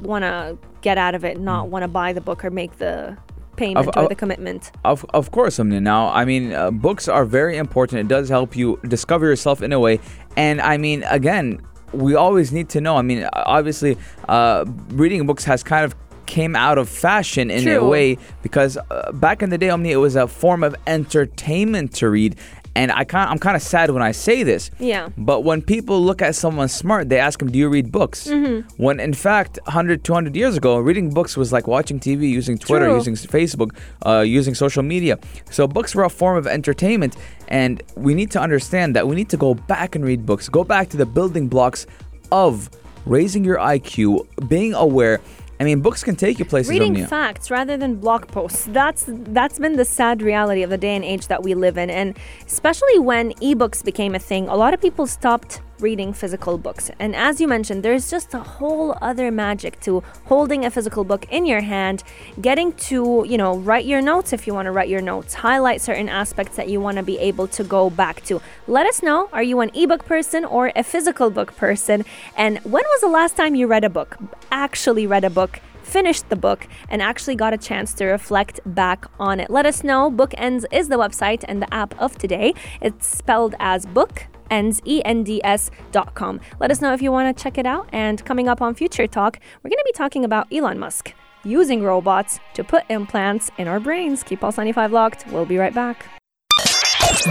[0.00, 3.16] want to get out of it, not want to buy the book or make the
[3.56, 4.72] payment Of- or the commitment.
[4.84, 5.80] Of, of course, Omnia.
[5.80, 8.00] Now, I mean, uh, books are very important.
[8.00, 10.00] It does help you discover yourself in a way.
[10.36, 11.60] And I mean, again,
[11.92, 12.96] we always need to know.
[12.96, 15.94] I mean, obviously, uh, reading books has kind of
[16.26, 20.00] came out of fashion in a way because uh, back in the day, Omnia, it
[20.00, 22.36] was a form of entertainment to read.
[22.74, 24.70] And I kind I'm kind of sad when I say this.
[24.78, 25.10] Yeah.
[25.18, 28.28] But when people look at someone smart, they ask them, Do you read books?
[28.28, 28.82] Mm-hmm.
[28.82, 32.86] When in fact, 100, 200 years ago, reading books was like watching TV, using Twitter,
[32.86, 32.94] True.
[32.96, 35.18] using Facebook, uh, using social media.
[35.50, 37.16] So books were a form of entertainment.
[37.48, 40.64] And we need to understand that we need to go back and read books, go
[40.64, 41.86] back to the building blocks
[42.30, 42.70] of
[43.04, 45.20] raising your IQ, being aware.
[45.62, 46.70] I mean, books can take you places.
[46.70, 47.06] reading Omnia.
[47.06, 51.04] facts rather than blog posts that's that's been the sad reality of the day and
[51.04, 54.80] age that we live in and especially when ebooks became a thing a lot of
[54.80, 59.78] people stopped reading physical books and as you mentioned there's just a whole other magic
[59.80, 62.04] to holding a physical book in your hand
[62.40, 65.80] getting to you know write your notes if you want to write your notes highlight
[65.80, 69.28] certain aspects that you want to be able to go back to let us know
[69.32, 72.04] are you an ebook person or a physical book person
[72.36, 74.16] and when was the last time you read a book
[74.50, 79.04] actually read a book finished the book and actually got a chance to reflect back
[79.20, 79.50] on it.
[79.50, 80.10] Let us know.
[80.10, 82.54] Bookends is the website and the app of today.
[82.80, 86.40] It's spelled as book ends E-N-D-S dot com.
[86.60, 87.88] Let us know if you want to check it out.
[87.92, 91.82] And coming up on Future Talk, we're going to be talking about Elon Musk using
[91.82, 94.22] robots to put implants in our brains.
[94.22, 95.26] Keep Pulse 95 locked.
[95.32, 96.06] We'll be right back.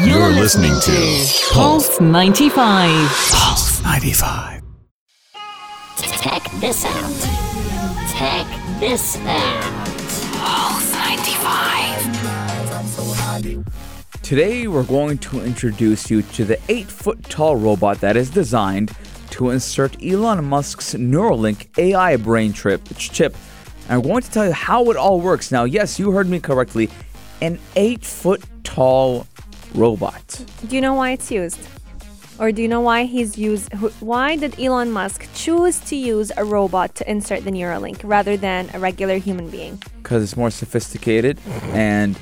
[0.05, 3.09] You're listening to Pulse 95.
[3.31, 4.61] Pulse 95.
[6.21, 7.11] Check this out.
[8.17, 8.47] Check
[8.79, 9.63] this out.
[10.37, 12.10] Pulse 95.
[14.31, 18.95] Today, we're going to introduce you to the eight foot tall robot that is designed
[19.31, 23.35] to insert Elon Musk's Neuralink AI brain trip, chip.
[23.89, 25.51] And we're going to tell you how it all works.
[25.51, 26.89] Now, yes, you heard me correctly
[27.41, 29.27] an eight foot tall
[29.75, 30.45] robot.
[30.65, 31.67] Do you know why it's used?
[32.39, 33.73] Or do you know why he's used?
[33.99, 38.69] Why did Elon Musk choose to use a robot to insert the Neuralink rather than
[38.73, 39.83] a regular human being?
[40.01, 41.37] Because it's more sophisticated
[41.73, 42.17] and.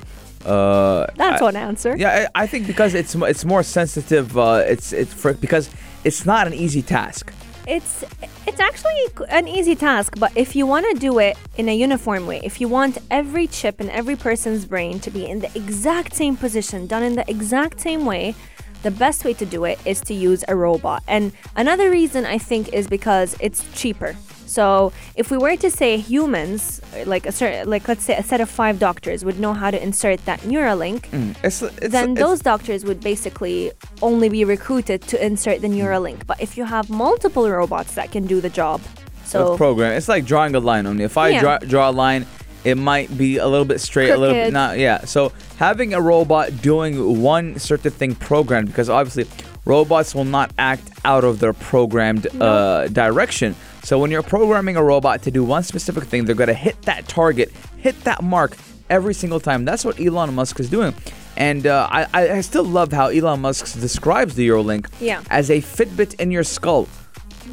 [0.49, 1.95] Uh, That's I- one answer.
[1.95, 4.37] Yeah, I, I think because it's it's more sensitive.
[4.37, 5.69] Uh, it's it's for because
[6.03, 7.31] it's not an easy task.
[7.67, 8.03] It's
[8.47, 12.25] it's actually an easy task, but if you want to do it in a uniform
[12.25, 16.15] way, if you want every chip in every person's brain to be in the exact
[16.15, 18.33] same position, done in the exact same way,
[18.81, 21.03] the best way to do it is to use a robot.
[21.07, 24.15] And another reason I think is because it's cheaper.
[24.49, 28.41] So if we were to say humans, like a certain, like let's say a set
[28.41, 31.05] of five doctors would know how to insert that Neuralink,
[31.43, 36.25] It's, it's then it's, those doctors would basically only be recruited to insert the Neuralink.
[36.25, 38.81] But if you have multiple robots that can do the job,
[39.25, 39.93] so program.
[39.93, 41.03] It's like drawing a line only.
[41.03, 41.41] If I Yeah.
[41.41, 42.25] draw, draw a line,
[42.63, 44.79] it might be a little bit straight, a little bit not.
[44.79, 45.05] Yeah.
[45.05, 49.27] So having a robot doing one certain thing programmed, because obviously
[49.65, 53.55] robots will not act out of their programmed uh, direction.
[53.83, 57.07] So when you're programming a robot to do one specific thing, they're gonna hit that
[57.07, 58.55] target, hit that mark
[58.89, 59.65] every single time.
[59.65, 60.93] That's what Elon Musk is doing.
[61.37, 65.21] And uh, I, I still love how Elon Musk describes the Neuralink Yeah.
[65.29, 66.87] as a Fitbit in your skull.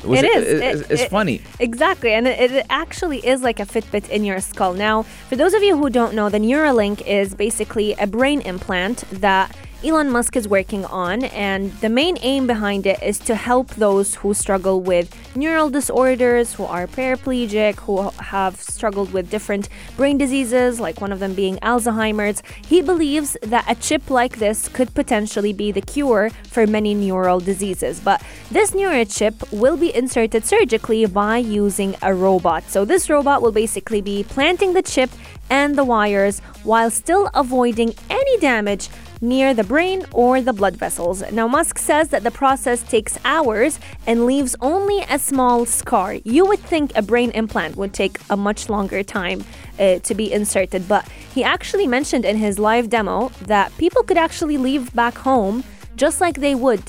[0.05, 0.45] Which It is.
[0.47, 1.41] is- It- It's it- funny.
[1.59, 4.75] Exactly, and it, it actually is like a Fitbit in your skull.
[4.75, 9.05] Now, for those of you who don't know, the Neuralink is basically a brain implant
[9.21, 13.69] that Elon Musk is working on, and the main aim behind it is to help
[13.77, 20.19] those who struggle with neural disorders, who are paraplegic, who have struggled with different brain
[20.19, 22.43] diseases, like one of them being Alzheimer's.
[22.67, 27.39] He believes that a chip like this could potentially be the cure for many neural
[27.39, 28.01] diseases.
[28.01, 28.21] But
[28.51, 32.65] this neurochip will be inserted surgically by using a robot.
[32.71, 35.11] So this robot will basically be planting the chip
[35.49, 38.89] and the wires while still avoiding any damage
[39.21, 41.23] near the brain or the blood vessels.
[41.33, 46.15] Now, Musk says that the process takes hours and leaves only a small scar.
[46.25, 49.45] You would think a brain implant would take a much longer time
[49.79, 54.19] uh, to be inserted, but he actually mentioned in his live demo that people could
[54.19, 55.65] actually leave back home
[55.97, 56.83] just like they would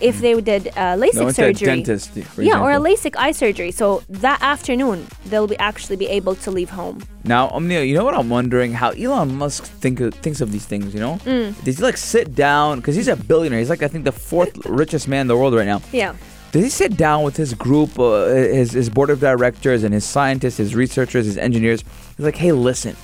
[0.00, 1.66] if they did uh, LASIK a surgery.
[1.66, 3.10] dentist, for yeah, or a example.
[3.10, 3.70] LASIK eye surgery.
[3.70, 7.02] So that afternoon, they'll be actually be able to leave home.
[7.24, 8.72] Now, Omnia, you know what I'm wondering?
[8.72, 11.16] How Elon Musk think of, thinks of these things, you know?
[11.24, 11.62] Mm.
[11.64, 12.78] Does he like sit down?
[12.78, 13.58] Because he's a billionaire.
[13.58, 15.82] He's like, I think, the fourth richest man in the world right now.
[15.92, 16.16] Yeah.
[16.52, 20.04] Does he sit down with his group, uh, his, his board of directors, and his
[20.04, 21.84] scientists, his researchers, his engineers?
[22.16, 22.96] He's like, hey, listen,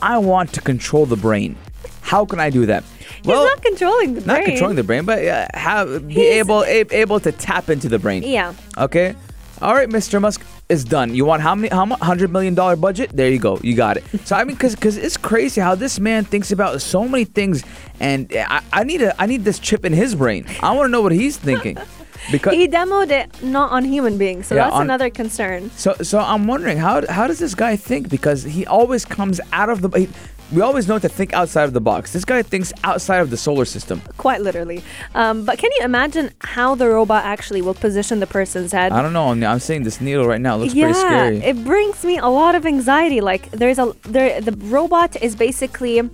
[0.00, 1.56] I want to control the brain.
[2.00, 2.84] How can I do that?
[3.16, 4.36] He's not controlling the brain.
[4.36, 7.88] not controlling the brain, but uh, have be He's- able a, able to tap into
[7.88, 8.22] the brain.
[8.22, 8.54] Yeah.
[8.78, 9.14] Okay.
[9.62, 10.20] All right, Mr.
[10.20, 11.14] Musk is done.
[11.14, 11.68] You want how many?
[11.74, 11.98] How much?
[12.00, 13.10] Hundred million dollar budget?
[13.14, 13.58] There you go.
[13.62, 14.04] You got it.
[14.26, 17.64] So I mean, because because it's crazy how this man thinks about so many things,
[17.98, 20.44] and I, I need a I need this chip in his brain.
[20.62, 21.78] I want to know what he's thinking,
[22.30, 25.70] because He demoed it not on human beings, so Yeah, that's on- another concern.
[25.70, 28.10] so so I'm wondering how how does this guy think?
[28.10, 29.88] Because he always comes out of the.
[29.98, 30.08] He,
[30.52, 32.12] we always know to think outside of the box.
[32.12, 34.00] This guy thinks outside of the solar system.
[34.16, 34.82] Quite literally.
[35.14, 38.92] Um, but can you imagine how the robot actually will position the person's head?
[38.92, 39.28] I don't know.
[39.28, 40.56] I'm, I'm seeing this needle right now.
[40.56, 41.36] It looks yeah, pretty scary.
[41.38, 43.20] it brings me a lot of anxiety.
[43.20, 46.08] Like there's a there the robot is basically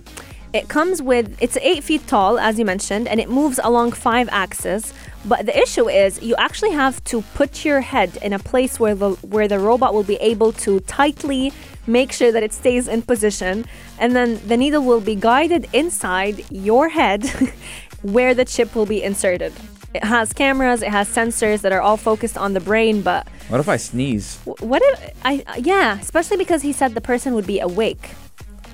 [0.53, 4.29] it comes with it's eight feet tall as you mentioned, and it moves along five
[4.31, 4.93] axes.
[5.25, 8.95] But the issue is you actually have to put your head in a place where
[8.95, 11.53] the where the robot will be able to tightly
[11.87, 13.65] make sure that it stays in position,
[13.99, 17.25] and then the needle will be guided inside your head
[18.01, 19.53] where the chip will be inserted.
[19.93, 23.59] It has cameras, it has sensors that are all focused on the brain, but what
[23.59, 24.39] if I sneeze?
[24.45, 25.43] What if I?
[25.59, 28.09] Yeah, especially because he said the person would be awake.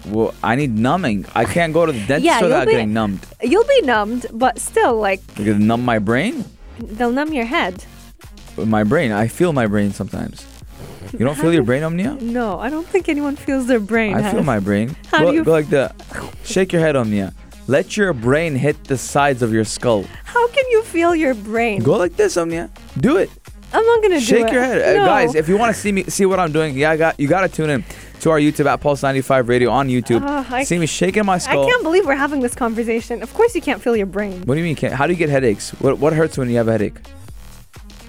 [0.08, 1.26] Well, I need numbing.
[1.36, 3.20] I can't go to the dentist Yeah, without be- getting numbed.
[3.42, 6.46] You'll be numbed, but still, like You're gonna numb my brain?
[6.80, 7.84] they'll numb your head.
[8.56, 9.12] My brain.
[9.12, 10.46] I feel my brain sometimes.
[11.14, 12.18] You don't feel your brain, Omnia?
[12.22, 14.16] No, I don't think anyone feels their brain.
[14.16, 14.96] I feel my brain.
[15.12, 15.96] How go, do you go like that.
[16.44, 17.34] Shake your head, Omnia.
[17.68, 20.06] Let your brain hit the sides of your skull.
[20.24, 21.82] How can you feel your brain?
[21.84, 22.70] Go like this, Omnia.
[22.98, 23.30] Do it.
[23.72, 24.54] I'm not gonna do Shake it.
[24.54, 25.36] your head, Uh, guys.
[25.36, 27.28] If you want to see me, see what I'm doing, yeah, I got you.
[27.28, 27.84] Got to tune in
[28.22, 30.24] to our YouTube at Pulse 95 Radio on YouTube.
[30.52, 31.64] I- see me shaking my skull.
[31.68, 33.22] I can't believe we're having this conversation.
[33.22, 34.42] Of course, you can't feel your brain.
[34.46, 34.76] What do you mean?
[34.76, 35.70] Can't, how do you get headaches?
[35.80, 36.98] What What hurts when you have a headache?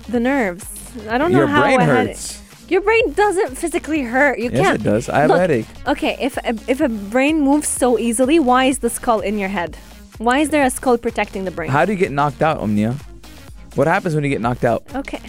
[0.09, 0.65] The nerves.
[1.09, 1.67] I don't know how.
[1.69, 2.41] Your brain hurts.
[2.71, 4.39] Your brain doesn't physically hurt.
[4.39, 4.81] You Yes, can't.
[4.81, 5.09] it does.
[5.09, 5.67] I have Look, a headache.
[5.89, 9.49] Okay, if a, if a brain moves so easily, why is the skull in your
[9.49, 9.77] head?
[10.19, 11.69] Why is there a skull protecting the brain?
[11.71, 12.95] How do you get knocked out, Omnia?
[13.75, 14.83] What happens when you get knocked out?
[14.95, 15.21] okay.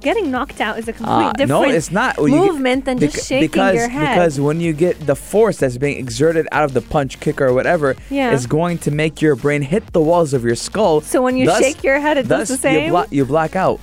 [0.00, 2.16] Getting knocked out is a complete Uh, different no, it's not.
[2.16, 4.14] Well, you get- movement than just beca- shaking because, your head.
[4.14, 7.52] Because when you get the force that's being exerted out of the punch, kick, or
[7.52, 8.30] whatever, Yeah.
[8.32, 11.00] is going to make your brain hit the walls of your skull.
[11.00, 12.92] So when you Thus- shake your head, it does the same?
[12.94, 13.80] You, you black out.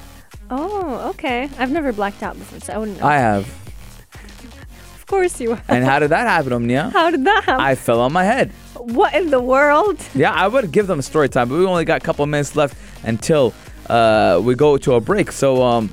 [0.52, 1.50] Oh, okay.
[1.58, 3.06] I've never blacked out before, so I wouldn't know.
[3.06, 3.46] I have.
[4.96, 5.70] of course you have.
[5.70, 6.90] And how did that happen, Omnia?
[6.92, 7.64] How did that happen?
[7.64, 8.52] I fell on my head.
[8.76, 9.98] what in the world?
[10.16, 12.56] Yeah, I would give them a story time, but we only got a couple minutes
[12.56, 13.54] left until
[13.90, 15.32] uh, we go to a break.
[15.32, 15.90] So um,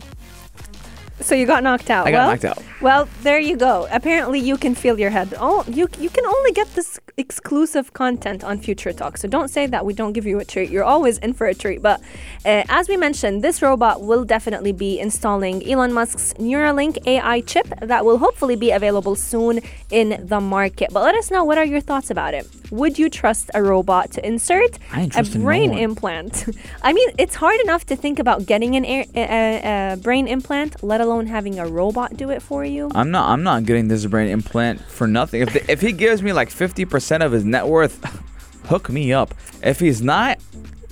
[1.21, 2.07] So you got knocked out.
[2.07, 2.63] I got well, knocked out.
[2.83, 3.87] Well, there you go.
[3.91, 5.35] Apparently, you can feel your head.
[5.39, 9.17] Oh, you you can only get this exclusive content on Future Talk.
[9.17, 10.69] So don't say that we don't give you a treat.
[10.69, 11.81] You're always in for a treat.
[11.81, 12.01] But
[12.45, 17.69] uh, as we mentioned, this robot will definitely be installing Elon Musk's Neuralink AI chip
[17.81, 19.61] that will hopefully be available soon
[19.91, 20.91] in the market.
[20.93, 22.47] But let us know what are your thoughts about it.
[22.71, 25.79] Would you trust a robot to insert a brain one.
[25.79, 26.45] implant?
[26.83, 31.27] I mean, it's hard enough to think about getting an air, brain implant, let alone
[31.29, 32.91] having a robot do it for you.
[32.95, 33.31] I'm not.
[33.31, 35.41] I'm not getting this brain implant for nothing.
[35.43, 38.05] If the, if he gives me like 50% of his net worth,
[38.67, 39.35] hook me up.
[39.63, 40.39] If he's not,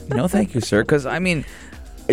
[0.08, 0.82] no, thank you, sir.
[0.82, 1.44] Because I mean,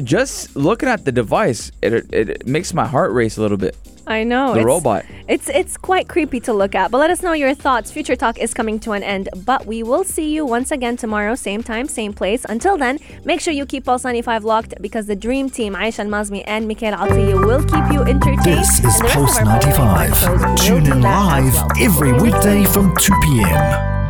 [0.03, 3.75] just looking at the device, it, it it makes my heart race a little bit.
[4.11, 4.47] I know.
[4.53, 5.05] The it's- robot.
[5.27, 6.91] It's it's quite creepy to look at.
[6.91, 7.89] But let us know your thoughts.
[7.91, 11.35] Future Talk is coming to an end, but we will see you once again tomorrow,
[11.35, 12.43] same time, same place.
[12.49, 16.43] Until then, make sure you keep Pulse 95 locked because the dream team, Aisha Al-Mazmi
[16.47, 18.43] and Mikhail Atiya, will keep you entertained.
[18.43, 20.55] This is and Pulse of our following 95.
[20.65, 21.69] Tune in live well.
[21.79, 24.00] every weekday from 2 p.m.